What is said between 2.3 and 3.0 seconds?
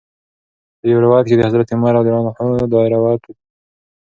څخه دا